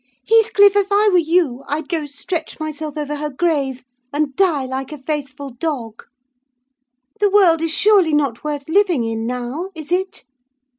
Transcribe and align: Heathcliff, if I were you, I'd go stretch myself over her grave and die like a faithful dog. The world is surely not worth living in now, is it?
Heathcliff, 0.27 0.75
if 0.75 0.91
I 0.91 1.09
were 1.11 1.19
you, 1.19 1.63
I'd 1.67 1.87
go 1.87 2.07
stretch 2.07 2.59
myself 2.59 2.97
over 2.97 3.17
her 3.17 3.29
grave 3.29 3.83
and 4.11 4.35
die 4.35 4.65
like 4.65 4.91
a 4.91 4.97
faithful 4.97 5.51
dog. 5.51 6.05
The 7.19 7.29
world 7.29 7.61
is 7.61 7.69
surely 7.71 8.15
not 8.15 8.43
worth 8.43 8.67
living 8.67 9.03
in 9.03 9.27
now, 9.27 9.69
is 9.75 9.91
it? 9.91 10.23